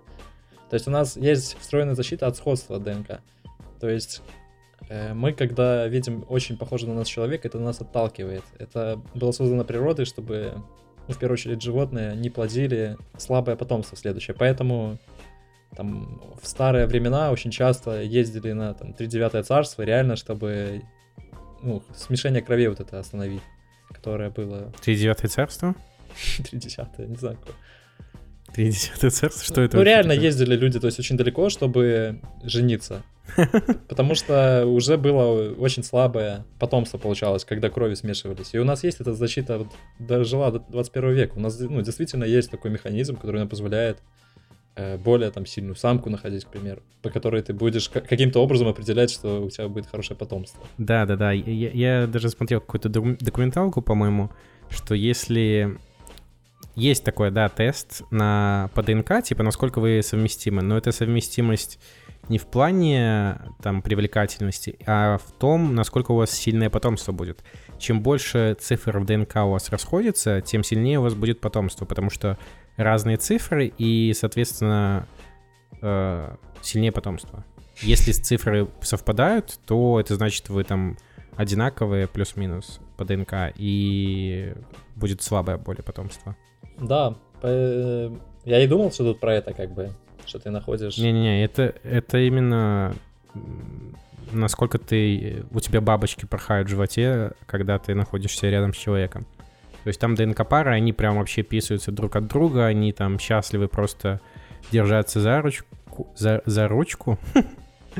То 0.69 0.75
есть 0.75 0.87
у 0.87 0.91
нас 0.91 1.15
есть 1.15 1.57
встроенная 1.59 1.95
защита 1.95 2.27
от 2.27 2.35
сходства 2.35 2.79
ДНК. 2.79 3.21
То 3.79 3.89
есть 3.89 4.21
э, 4.89 5.13
мы, 5.13 5.33
когда 5.33 5.87
видим 5.87 6.25
очень 6.29 6.57
похожего 6.57 6.91
на 6.91 6.99
нас 6.99 7.07
человека, 7.07 7.47
это 7.47 7.59
нас 7.59 7.79
отталкивает. 7.81 8.43
Это 8.59 8.99
было 9.13 9.31
создано 9.31 9.63
природой, 9.63 10.05
чтобы, 10.05 10.53
ну, 11.07 11.13
в 11.13 11.17
первую 11.17 11.35
очередь, 11.35 11.61
животные 11.61 12.15
не 12.15 12.29
плодили 12.29 12.97
слабое 13.17 13.55
потомство 13.55 13.97
следующее. 13.97 14.35
Поэтому 14.37 14.97
там 15.75 16.21
в 16.41 16.47
старые 16.47 16.85
времена 16.85 17.31
очень 17.31 17.51
часто 17.51 18.01
ездили 18.01 18.51
на 18.51 18.73
там, 18.73 18.93
39 18.93 19.45
царство, 19.45 19.83
реально, 19.83 20.15
чтобы 20.15 20.83
ну, 21.61 21.83
смешение 21.95 22.41
крови 22.41 22.67
вот 22.67 22.79
это 22.79 22.99
остановить, 22.99 23.41
которое 23.89 24.29
было 24.29 24.71
Тридевятое 24.81 25.29
царство? 25.29 25.75
30 26.49 26.99
не 27.09 27.15
знаю. 27.15 27.37
какое. 27.37 27.55
Тридесятое 28.53 29.09
царство? 29.09 29.43
Что 29.43 29.61
это? 29.61 29.77
Ну, 29.77 29.83
реально 29.83 30.11
ездили 30.11 30.55
люди, 30.55 30.79
то 30.79 30.85
есть 30.85 30.99
очень 30.99 31.17
далеко, 31.17 31.49
чтобы 31.49 32.21
жениться. 32.43 33.01
Потому 33.87 34.15
что 34.15 34.65
уже 34.67 34.97
было 34.97 35.53
очень 35.53 35.83
слабое 35.83 36.45
потомство 36.59 36.97
получалось, 36.97 37.45
когда 37.45 37.69
крови 37.69 37.95
смешивались. 37.95 38.53
И 38.53 38.59
у 38.59 38.63
нас 38.63 38.83
есть 38.83 38.99
эта 38.99 39.13
защита, 39.13 39.59
вот, 39.59 39.67
дожила 39.97 40.51
до 40.51 40.59
21 40.59 41.11
века. 41.13 41.33
У 41.35 41.39
нас 41.39 41.57
ну, 41.59 41.81
действительно 41.81 42.25
есть 42.25 42.51
такой 42.51 42.69
механизм, 42.69 43.15
который 43.15 43.37
нам 43.37 43.49
позволяет 43.49 43.99
более 45.03 45.29
там 45.31 45.45
сильную 45.45 45.75
самку 45.75 46.09
находить, 46.09 46.45
к 46.45 46.47
примеру, 46.47 46.81
по 47.01 47.09
которой 47.09 47.41
ты 47.41 47.53
будешь 47.53 47.89
ка- 47.89 48.01
каким-то 48.01 48.39
образом 48.39 48.67
определять, 48.67 49.11
что 49.11 49.43
у 49.43 49.49
тебя 49.49 49.67
будет 49.67 49.87
хорошее 49.87 50.17
потомство. 50.17 50.63
Да, 50.77 51.05
да, 51.05 51.15
да. 51.15 51.31
Я, 51.31 51.69
я 51.71 52.07
даже 52.07 52.29
смотрел 52.29 52.59
какую-то 52.59 52.89
докум- 52.89 53.17
документалку, 53.19 53.81
по-моему, 53.81 54.31
что 54.69 54.95
если 54.95 55.77
есть 56.75 57.03
такой, 57.03 57.29
да, 57.29 57.49
тест 57.49 58.01
на 58.09 58.69
по 58.73 58.81
ДНК, 58.81 59.21
типа 59.23 59.43
насколько 59.43 59.79
вы 59.79 60.01
совместимы, 60.01 60.63
но 60.63 60.77
эта 60.77 60.91
совместимость 60.91 61.79
не 62.29 62.37
в 62.37 62.47
плане 62.47 63.39
там 63.61 63.81
привлекательности, 63.81 64.79
а 64.85 65.17
в 65.17 65.31
том, 65.33 65.75
насколько 65.75 66.11
у 66.11 66.15
вас 66.15 66.31
сильное 66.31 66.69
потомство 66.69 67.11
будет. 67.11 67.43
Чем 67.79 68.01
больше 68.01 68.55
цифр 68.59 68.97
в 68.99 69.05
ДНК 69.05 69.35
у 69.43 69.51
вас 69.51 69.69
расходится, 69.69 70.41
тем 70.41 70.63
сильнее 70.63 70.99
у 70.99 71.03
вас 71.03 71.15
будет 71.15 71.41
потомство, 71.41 71.85
потому 71.85 72.09
что 72.09 72.37
разные 72.77 73.17
цифры 73.17 73.67
и, 73.77 74.13
соответственно, 74.13 75.07
э, 75.81 76.35
сильнее 76.61 76.91
потомство. 76.91 77.43
Если 77.81 78.11
цифры 78.11 78.67
совпадают, 78.81 79.59
то 79.65 79.99
это 79.99 80.15
значит, 80.15 80.49
вы 80.49 80.63
там 80.63 80.97
одинаковые 81.35 82.07
плюс-минус 82.07 82.79
по 82.97 83.05
ДНК, 83.05 83.53
и 83.55 84.53
будет 84.95 85.21
слабое 85.21 85.57
более 85.57 85.83
потомство. 85.83 86.35
Да, 86.79 87.15
по- 87.41 88.11
я 88.45 88.63
и 88.63 88.67
думал, 88.67 88.91
что 88.91 89.03
тут 89.03 89.19
про 89.19 89.35
это 89.35 89.53
как 89.53 89.71
бы, 89.71 89.91
что 90.25 90.39
ты 90.39 90.51
находишь... 90.51 90.97
Не-не-не, 90.97 91.43
это, 91.43 91.75
это 91.83 92.19
именно 92.19 92.93
насколько 94.31 94.77
ты... 94.77 95.45
У 95.51 95.59
тебя 95.59 95.81
бабочки 95.81 96.25
порхают 96.25 96.67
в 96.67 96.71
животе, 96.71 97.31
когда 97.45 97.77
ты 97.79 97.95
находишься 97.95 98.49
рядом 98.49 98.73
с 98.73 98.77
человеком. 98.77 99.25
То 99.83 99.89
есть 99.89 99.99
там 99.99 100.15
ДНК-пары, 100.15 100.71
они 100.71 100.93
прям 100.93 101.17
вообще 101.17 101.43
писаются 101.43 101.91
друг 101.91 102.15
от 102.15 102.27
друга, 102.27 102.65
они 102.65 102.93
там 102.93 103.19
счастливы 103.19 103.67
просто 103.67 104.21
держаться 104.71 105.19
за 105.19 105.41
ручку, 105.41 106.07
за, 106.15 106.41
за 106.45 106.67
ручку 106.67 107.19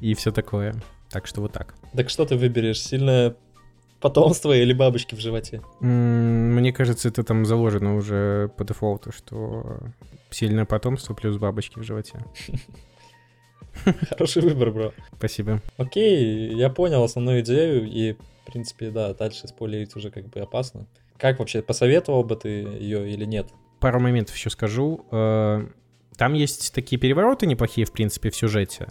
и 0.00 0.14
все 0.14 0.32
такое. 0.32 0.74
Так 1.10 1.26
что 1.26 1.42
вот 1.42 1.52
так. 1.52 1.74
Так 1.94 2.08
что 2.08 2.24
ты 2.24 2.36
выберешь, 2.36 2.80
сильное 2.80 3.36
потомство 4.00 4.52
или 4.52 4.72
бабочки 4.72 5.14
в 5.14 5.20
животе? 5.20 5.60
Мне 5.80 6.72
кажется, 6.72 7.08
это 7.08 7.22
там 7.22 7.44
заложено 7.44 7.96
уже 7.96 8.50
по 8.56 8.64
дефолту, 8.64 9.12
что 9.12 9.78
сильное 10.30 10.64
потомство 10.64 11.14
плюс 11.14 11.36
бабочки 11.36 11.78
в 11.78 11.82
животе. 11.82 12.24
Хороший 14.08 14.42
выбор, 14.42 14.70
бро. 14.70 14.92
Спасибо. 15.16 15.60
Окей, 15.76 16.54
я 16.54 16.70
понял 16.70 17.02
основную 17.02 17.40
идею, 17.40 17.86
и, 17.86 18.12
в 18.12 18.46
принципе, 18.46 18.90
да, 18.90 19.12
дальше 19.12 19.48
спойлерить 19.48 19.94
уже 19.96 20.10
как 20.10 20.26
бы 20.28 20.40
опасно. 20.40 20.86
Как 21.18 21.38
вообще, 21.38 21.62
посоветовал 21.62 22.24
бы 22.24 22.36
ты 22.36 22.48
ее 22.48 23.10
или 23.10 23.24
нет? 23.24 23.48
Пару 23.80 24.00
моментов 24.00 24.34
еще 24.36 24.50
скажу. 24.50 25.04
Э, 25.10 25.66
Там 26.16 26.34
есть 26.34 26.74
такие 26.74 26.98
перевороты 26.98 27.46
неплохие, 27.46 27.86
в 27.86 27.92
принципе, 27.92 28.30
в 28.30 28.36
сюжете. 28.36 28.88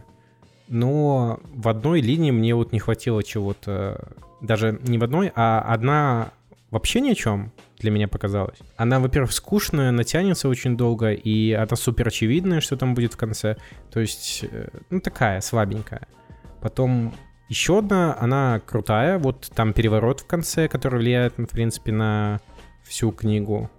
Но 0.67 1.39
в 1.53 1.67
одной 1.69 2.01
линии 2.01 2.31
мне 2.31 2.55
вот 2.55 2.71
не 2.71 2.79
хватило 2.79 3.23
чего-то. 3.23 4.13
Даже 4.41 4.79
не 4.83 4.97
в 4.97 5.03
одной, 5.03 5.31
а 5.35 5.61
одна 5.61 6.31
вообще 6.71 7.01
ни 7.01 7.11
о 7.11 7.15
чем 7.15 7.51
для 7.79 7.91
меня 7.91 8.07
показалась. 8.07 8.57
Она, 8.77 8.99
во-первых, 8.99 9.31
скучная, 9.31 9.91
натянется 9.91 10.49
очень 10.49 10.75
долго, 10.77 11.11
и 11.13 11.49
это 11.49 11.75
супер 11.75 12.07
очевидное, 12.07 12.61
что 12.61 12.77
там 12.77 12.95
будет 12.95 13.13
в 13.13 13.17
конце. 13.17 13.57
То 13.91 13.99
есть, 13.99 14.45
э, 14.49 14.69
ну, 14.89 14.99
такая 15.01 15.41
слабенькая. 15.41 16.07
Потом 16.61 17.13
еще 17.47 17.79
одна, 17.79 18.17
она 18.19 18.61
крутая. 18.65 19.19
Вот 19.19 19.51
там 19.55 19.73
переворот 19.73 20.21
в 20.21 20.27
конце, 20.27 20.67
который 20.67 20.99
влияет, 20.99 21.37
в 21.37 21.47
принципе, 21.47 21.91
на 21.91 22.39
всю 22.83 23.11
книгу, 23.11 23.69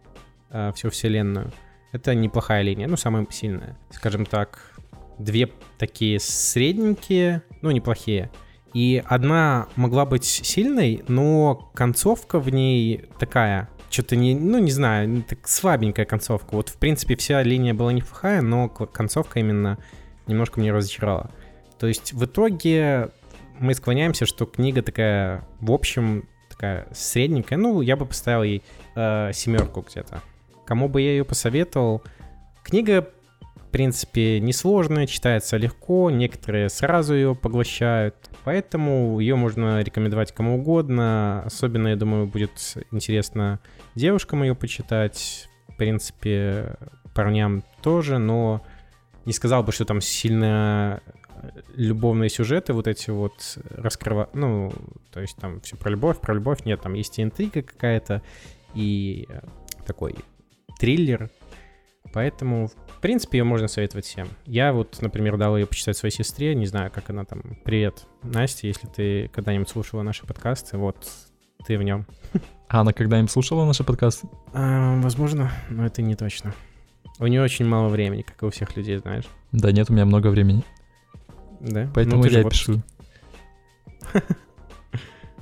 э, 0.51 0.73
всю 0.75 0.91
вселенную. 0.91 1.53
Это 1.93 2.15
неплохая 2.15 2.63
линия, 2.63 2.87
ну, 2.87 2.97
самая 2.97 3.27
сильная. 3.31 3.77
Скажем 3.91 4.27
так, 4.27 4.73
две 5.19 5.51
такие 5.79 6.21
средненькие, 6.21 7.43
ну, 7.63 7.71
неплохие. 7.71 8.31
И 8.75 9.03
одна 9.07 9.69
могла 9.77 10.05
быть 10.05 10.25
сильной, 10.25 11.03
но 11.09 11.71
концовка 11.75 12.39
в 12.39 12.51
ней 12.51 13.07
такая, 13.19 13.71
что-то 13.91 14.17
не, 14.17 14.35
ну, 14.35 14.59
не 14.59 14.71
знаю, 14.71 15.23
так 15.23 15.49
слабенькая 15.49 16.05
концовка. 16.05 16.55
Вот, 16.55 16.69
в 16.69 16.77
принципе, 16.77 17.17
вся 17.17 17.43
линия 17.43 17.73
была 17.73 17.93
неплохая, 17.93 18.43
но 18.43 18.69
концовка 18.69 19.41
именно 19.41 19.79
немножко 20.27 20.61
меня 20.61 20.75
разочаровала. 20.75 21.31
То 21.79 21.87
есть 21.87 22.13
в 22.13 22.25
итоге 22.25 23.11
мы 23.59 23.75
склоняемся, 23.75 24.27
что 24.27 24.47
книга 24.47 24.83
такая, 24.83 25.47
в 25.61 25.73
общем, 25.73 26.29
такая 26.49 26.87
средненькая. 26.93 27.59
Ну, 27.59 27.81
я 27.81 27.97
бы 27.97 28.07
поставил 28.07 28.43
ей 28.43 28.63
э, 28.95 29.31
семерку 29.33 29.85
где-то. 29.89 30.23
Кому 30.65 30.89
бы 30.89 31.01
я 31.01 31.11
ее 31.11 31.25
посоветовал? 31.25 32.03
Книга, 32.63 33.09
в 33.55 33.71
принципе, 33.71 34.41
несложная, 34.41 35.07
читается 35.07 35.57
легко, 35.57 36.11
некоторые 36.11 36.69
сразу 36.69 37.15
ее 37.15 37.35
поглощают. 37.35 38.17
Поэтому 38.45 39.21
ее 39.21 39.37
можно 39.37 39.83
рекомендовать 39.83 40.33
кому 40.33 40.59
угодно. 40.59 41.43
Особенно, 41.45 41.89
я 41.89 41.97
думаю, 41.97 42.27
будет 42.27 42.77
интересно 42.91 43.61
девушкам 43.95 44.43
ее 44.43 44.55
почитать. 44.55 45.49
В 45.69 45.77
принципе, 45.77 46.77
парням 47.15 47.63
тоже, 47.83 48.19
но 48.19 48.63
не 49.27 49.33
сказал 49.33 49.63
бы, 49.63 49.73
что 49.73 49.85
там 49.85 50.01
сильно 50.01 51.03
любовные 51.75 52.29
сюжеты 52.29 52.73
вот 52.73 52.87
эти 52.87 53.11
вот 53.11 53.59
раскрывают, 53.71 54.35
ну, 54.35 54.73
то 55.13 55.21
есть 55.21 55.37
там 55.37 55.61
все 55.61 55.77
про 55.77 55.91
любовь, 55.91 56.21
про 56.21 56.35
любовь, 56.35 56.65
нет, 56.65 56.81
там 56.81 56.95
есть 56.95 57.19
и 57.19 57.23
интрига 57.23 57.63
какая-то, 57.63 58.23
и 58.75 59.27
э, 59.29 59.41
такой 59.87 60.15
триллер, 60.79 61.31
поэтому, 62.13 62.69
в 62.69 63.01
принципе, 63.01 63.39
ее 63.39 63.45
можно 63.45 63.69
советовать 63.69 64.07
всем. 64.07 64.29
Я 64.45 64.73
вот, 64.73 65.01
например, 65.01 65.37
дал 65.37 65.57
ее 65.57 65.67
почитать 65.67 65.97
своей 65.97 66.15
сестре, 66.15 66.55
не 66.55 66.67
знаю, 66.67 66.91
как 66.91 67.11
она 67.11 67.25
там, 67.25 67.59
привет, 67.65 68.07
Настя, 68.23 68.67
если 68.67 68.87
ты 68.87 69.29
когда-нибудь 69.29 69.69
слушала 69.69 70.03
наши 70.03 70.27
подкасты, 70.27 70.77
вот, 70.77 70.97
ты 71.67 71.79
в 71.79 71.83
нем. 71.83 72.07
А 72.69 72.81
она 72.81 72.93
когда-нибудь 72.93 73.31
слушала 73.31 73.65
наши 73.65 73.85
подкасты? 73.85 74.27
А, 74.53 75.01
возможно, 75.01 75.53
но 75.71 75.87
это 75.87 76.03
не 76.03 76.17
точно. 76.17 76.53
У 77.21 77.27
нее 77.29 77.41
очень 77.41 77.65
мало 77.65 77.89
времени, 77.89 78.23
как 78.23 78.43
и 78.43 78.47
у 78.47 78.51
всех 78.51 78.77
людей, 78.77 78.99
знаешь. 78.99 79.25
Да 79.53 79.71
нет, 79.71 79.89
у 79.89 79.93
меня 79.93 80.05
много 80.05 80.29
времени, 80.29 80.65
Да? 81.67 81.91
поэтому 81.95 82.23
Ну, 82.23 82.29
я 82.29 82.45
пишу. 82.45 82.83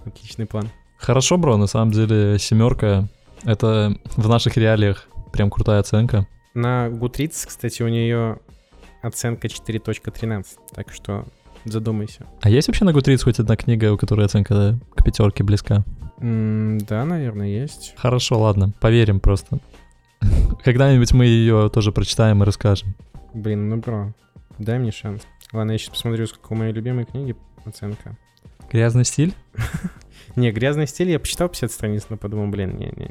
Отличный 0.04 0.46
план. 0.46 0.68
Хорошо, 0.98 1.36
бро, 1.36 1.56
на 1.56 1.66
самом 1.66 1.92
деле 1.92 2.38
семерка— 2.38 3.08
это 3.44 3.96
в 4.16 4.28
наших 4.28 4.56
реалиях 4.56 5.08
прям 5.32 5.50
крутая 5.50 5.80
оценка. 5.80 6.26
На 6.54 6.88
Goodreads, 6.88 7.46
кстати, 7.46 7.82
у 7.82 7.88
нее 7.88 8.38
оценка 9.02 9.48
4.13, 9.48 10.46
так 10.74 10.92
что 10.92 11.26
задумайся. 11.64 12.26
А 12.40 12.48
есть 12.48 12.68
вообще 12.68 12.84
на 12.84 12.90
Goodreads 12.90 13.24
хоть 13.24 13.38
одна 13.38 13.56
книга, 13.56 13.92
у 13.92 13.98
которой 13.98 14.24
оценка 14.26 14.78
к 14.94 15.04
пятерке 15.04 15.42
близка? 15.42 15.84
М, 16.20 16.78
да, 16.78 17.04
наверное, 17.04 17.48
есть. 17.48 17.94
Хорошо, 17.96 18.38
ладно, 18.38 18.72
поверим 18.80 19.20
просто. 19.20 19.58
Когда-нибудь 20.64 21.12
мы 21.12 21.26
ее 21.26 21.68
тоже 21.70 21.92
прочитаем 21.92 22.42
и 22.42 22.46
расскажем. 22.46 22.94
Блин, 23.34 23.68
ну 23.68 23.76
бро, 23.76 24.12
дай 24.58 24.78
мне 24.78 24.92
шанс. 24.92 25.22
Ладно, 25.54 25.70
я 25.70 25.78
сейчас 25.78 25.90
посмотрю, 25.90 26.26
сколько 26.26 26.52
у 26.52 26.56
моей 26.56 26.72
любимой 26.72 27.04
книги 27.04 27.36
оценка. 27.64 28.16
Грязный 28.72 29.04
стиль? 29.04 29.34
Не, 30.36 30.50
«Грязный 30.50 30.88
стиль» 30.88 31.10
я 31.10 31.20
почитал 31.20 31.48
50 31.48 31.70
страниц, 31.70 32.06
но 32.08 32.16
подумал, 32.16 32.48
блин, 32.48 32.70
no, 32.70 32.88
no, 32.88 33.04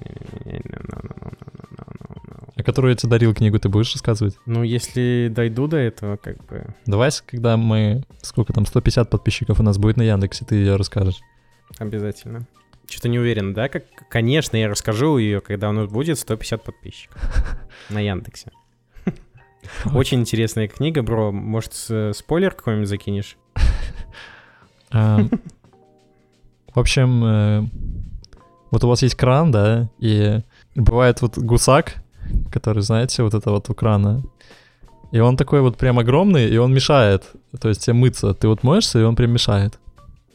no, 0.44 0.92
no, 0.92 0.94
no, 0.94 1.18
no. 1.18 2.54
А 2.54 2.64
которую 2.64 2.92
я 2.92 2.98
тебе 2.98 3.12
дарил 3.12 3.34
книгу, 3.34 3.58
ты 3.60 3.70
будешь 3.70 3.94
рассказывать? 3.94 4.38
Ну, 4.46 4.62
если 4.62 5.32
дойду 5.34 5.68
до 5.68 5.78
этого, 5.78 6.18
как 6.18 6.44
бы, 6.48 6.66
Давай, 6.86 7.12
когда 7.26 7.56
мы... 7.56 8.04
Сколько 8.22 8.52
там, 8.52 8.66
150 8.66 9.10
подписчиков 9.10 9.62
у 9.62 9.64
нас 9.64 9.78
будет 9.78 9.96
на 9.96 10.02
Яндексе, 10.02 10.44
ты 10.44 10.56
ее 10.56 10.76
расскажешь. 10.76 11.22
обязательно. 11.80 12.46
Что-то 12.90 13.08
не 13.08 13.20
уверен, 13.20 13.54
да? 13.54 13.70
Как, 13.70 13.86
конечно, 14.10 14.58
я 14.58 14.68
расскажу 14.68 15.18
ее, 15.18 15.40
когда 15.40 15.70
у 15.70 15.72
нас 15.72 15.90
будет 15.90 16.20
150 16.20 16.62
подписчиков 16.62 17.22
на 17.90 18.02
Яндексе. 18.02 18.52
Очень 19.94 20.22
интересная 20.22 20.68
книга, 20.68 21.02
бро. 21.02 21.32
Может, 21.32 21.74
с- 21.74 22.14
спойлер 22.14 22.52
какой-нибудь 22.52 22.90
закинешь? 22.90 23.38
А, 24.92 25.20
В 26.74 26.80
общем, 26.80 27.24
э, 27.24 27.64
вот 28.72 28.84
у 28.84 28.88
вас 28.88 29.04
есть 29.04 29.14
кран, 29.16 29.52
да, 29.52 29.90
и 30.00 30.40
бывает 30.74 31.22
вот 31.22 31.38
гусак, 31.38 31.98
который, 32.52 32.82
знаете, 32.82 33.22
вот 33.22 33.36
это 33.36 33.52
вот 33.52 33.70
у 33.70 33.76
крана. 33.76 34.24
И 35.12 35.20
он 35.20 35.38
такой 35.38 35.62
вот 35.62 35.78
прям 35.78 36.00
огромный, 36.00 36.50
и 36.50 36.58
он 36.58 36.74
мешает. 36.74 37.26
То 37.62 37.70
есть 37.70 37.86
тебе 37.86 37.94
мыться. 37.94 38.34
Ты 38.34 38.48
вот 38.48 38.64
моешься, 38.64 39.00
и 39.00 39.04
он 39.04 39.16
прям 39.16 39.32
мешает. 39.32 39.78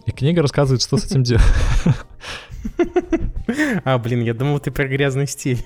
И 0.06 0.12
книга 0.12 0.40
рассказывает, 0.40 0.80
что 0.82 0.97
с 0.97 1.04
этим 1.06 1.23
делать. 1.25 1.44
А, 3.85 3.99
блин, 3.99 4.23
я 4.23 4.35
думал, 4.35 4.58
ты 4.61 4.70
про 4.70 4.87
грязный 4.87 5.26
стиль. 5.26 5.64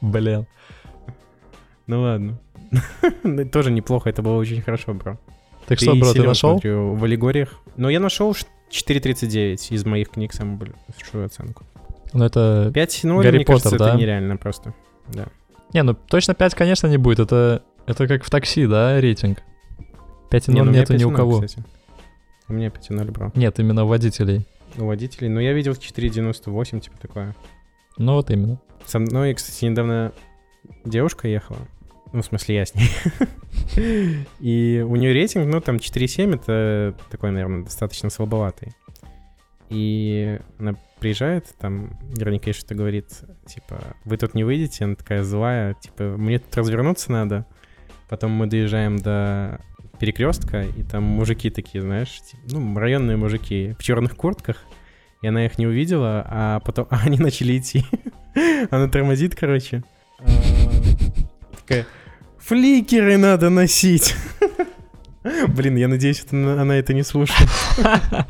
Блин. 0.00 0.46
Ну 1.86 2.02
ладно. 2.02 2.40
Тоже 3.52 3.70
неплохо, 3.70 4.10
это 4.10 4.22
было 4.22 4.36
очень 4.36 4.62
хорошо, 4.62 4.94
бро. 4.94 5.18
Так 5.66 5.78
что, 5.78 5.94
бро, 5.94 6.12
ты 6.12 6.22
нашел? 6.22 6.60
в 6.62 7.04
аллегориях. 7.04 7.60
Но 7.76 7.88
я 7.88 8.00
нашел 8.00 8.34
ш- 8.34 8.46
4.39 8.70 9.74
из 9.74 9.84
моих 9.84 10.10
книг 10.10 10.32
самую 10.32 10.58
большую 10.88 11.26
оценку. 11.26 11.64
Ну 12.12 12.24
это... 12.24 12.70
5, 12.74 13.00
ну, 13.04 13.22
Гарри 13.22 13.36
мне 13.36 13.44
кажется, 13.44 13.70
Поттер, 13.70 13.86
это 13.86 13.92
да? 13.94 14.00
нереально 14.00 14.36
просто. 14.36 14.74
Да. 15.08 15.26
Не, 15.72 15.82
ну 15.82 15.94
точно 15.94 16.34
5, 16.34 16.54
конечно, 16.54 16.86
не 16.86 16.98
будет. 16.98 17.20
Это, 17.20 17.62
это 17.86 18.06
как 18.06 18.24
в 18.24 18.30
такси, 18.30 18.66
да, 18.66 19.00
рейтинг? 19.00 19.38
5 20.30 20.48
Не, 20.48 20.62
ну, 20.62 20.70
нету 20.72 20.94
ни 20.94 21.04
у 21.04 21.10
5,0, 21.10 21.16
кого. 21.16 21.40
кстати. 21.40 21.64
У 22.48 22.52
меня 22.54 22.68
5.0, 22.68 23.10
бро. 23.10 23.32
Нет, 23.34 23.58
именно 23.60 23.84
у 23.84 23.86
водителей. 23.86 24.46
У 24.76 24.86
водителей. 24.86 25.28
Но 25.28 25.40
я 25.40 25.52
видел 25.52 25.72
4.98, 25.72 26.80
типа 26.80 26.96
такое. 27.00 27.34
Ну 27.98 28.14
вот 28.14 28.30
именно. 28.30 28.58
Со 28.84 28.98
мной, 28.98 29.34
кстати, 29.34 29.64
недавно 29.64 30.12
девушка 30.84 31.28
ехала. 31.28 31.58
Ну, 32.12 32.20
в 32.20 32.24
смысле, 32.24 32.56
я 32.56 32.66
с 32.66 32.74
ней. 32.74 32.90
И 34.40 34.84
у 34.86 34.96
нее 34.96 35.12
рейтинг, 35.12 35.46
ну, 35.46 35.60
там 35.60 35.76
4,7, 35.76 36.34
это 36.34 36.94
такой, 37.10 37.30
наверное, 37.30 37.64
достаточно 37.64 38.10
слабоватый. 38.10 38.74
И 39.70 40.38
она 40.58 40.74
приезжает, 41.00 41.46
там 41.58 41.98
Вероника 42.14 42.52
что-то 42.52 42.74
говорит, 42.74 43.08
типа, 43.46 43.96
вы 44.04 44.18
тут 44.18 44.34
не 44.34 44.44
выйдете, 44.44 44.84
она 44.84 44.94
такая 44.94 45.22
злая, 45.22 45.74
типа, 45.74 46.16
мне 46.18 46.38
тут 46.38 46.54
развернуться 46.56 47.10
надо. 47.10 47.46
Потом 48.10 48.32
мы 48.32 48.46
доезжаем 48.46 48.98
до 48.98 49.60
перекрестка, 49.98 50.62
и 50.62 50.82
там 50.82 51.04
мужики 51.04 51.48
такие, 51.48 51.80
знаешь, 51.80 52.20
типа, 52.20 52.42
ну, 52.50 52.78
районные 52.78 53.16
мужики 53.16 53.74
в 53.78 53.82
черных 53.82 54.16
куртках, 54.16 54.64
и 55.22 55.28
она 55.28 55.46
их 55.46 55.56
не 55.56 55.66
увидела, 55.66 56.26
а 56.28 56.60
потом 56.60 56.86
а 56.90 57.00
они 57.04 57.18
начали 57.18 57.56
идти. 57.56 57.84
Она 58.70 58.88
тормозит, 58.88 59.34
короче. 59.34 59.82
А, 60.18 60.24
Такая, 61.60 61.86
фликеры 62.42 63.16
надо 63.16 63.50
носить. 63.50 64.14
Блин, 65.48 65.76
я 65.76 65.88
надеюсь, 65.88 66.24
она 66.30 66.76
это 66.76 66.94
не 66.94 67.02
слушает. 67.02 67.48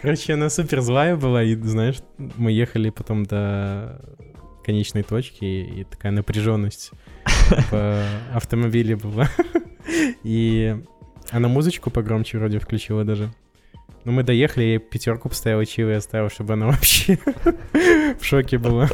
Короче, 0.00 0.34
она 0.34 0.50
супер 0.50 0.80
злая 0.80 1.16
была, 1.16 1.42
и, 1.42 1.54
знаешь, 1.54 1.96
мы 2.18 2.52
ехали 2.52 2.90
потом 2.90 3.24
до 3.24 4.00
конечной 4.64 5.02
точки, 5.02 5.44
и 5.44 5.84
такая 5.84 6.12
напряженность 6.12 6.90
в 7.70 8.04
автомобиле 8.34 8.96
была. 8.96 9.28
И 10.22 10.76
она 11.30 11.48
музычку 11.48 11.90
погромче 11.90 12.38
вроде 12.38 12.58
включила 12.58 13.04
даже. 13.04 13.32
Но 14.04 14.12
мы 14.12 14.22
доехали, 14.22 14.64
я 14.64 14.70
ей 14.70 14.78
пятерку 14.78 15.28
поставила, 15.28 15.64
чаевые 15.66 15.98
оставил, 15.98 16.30
чтобы 16.30 16.54
она 16.54 16.66
вообще 16.66 17.18
в 18.18 18.24
шоке 18.24 18.58
была. 18.58 18.88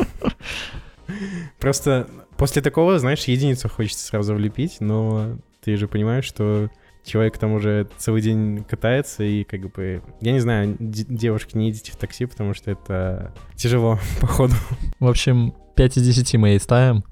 Просто 1.58 2.08
после 2.36 2.62
такого, 2.62 2.98
знаешь, 2.98 3.24
единицу 3.24 3.68
хочется 3.68 4.06
сразу 4.06 4.34
влепить, 4.34 4.76
но 4.80 5.38
ты 5.62 5.76
же 5.76 5.88
понимаешь, 5.88 6.24
что 6.24 6.70
человек 7.04 7.38
там 7.38 7.52
уже 7.52 7.88
целый 7.98 8.22
день 8.22 8.64
катается, 8.68 9.24
и 9.24 9.44
как 9.44 9.72
бы... 9.72 10.02
Я 10.20 10.32
не 10.32 10.40
знаю, 10.40 10.76
девушки, 10.78 11.56
не 11.56 11.70
идите 11.70 11.92
в 11.92 11.96
такси, 11.96 12.26
потому 12.26 12.54
что 12.54 12.70
это 12.70 13.34
тяжело, 13.54 13.98
походу. 14.20 14.54
В 14.98 15.08
общем, 15.08 15.54
5 15.76 15.98
из 15.98 16.06
10 16.06 16.34
мы 16.34 16.48
ей 16.50 16.60
ставим. 16.60 17.04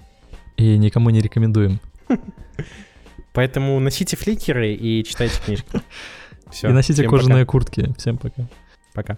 И 0.56 0.76
никому 0.76 1.11
не 1.11 1.21
рекомендуем. 1.21 1.80
Поэтому 3.32 3.80
носите 3.80 4.16
фликеры 4.16 4.75
и 4.75 5.02
читайте 5.04 5.40
книжки. 5.44 5.80
Все. 6.50 6.68
и 6.68 6.73
носите 6.73 7.09
кожаные 7.09 7.47
куртки. 7.47 7.94
Всем 7.97 8.18
пока. 8.18 8.47
Пока. 8.92 9.16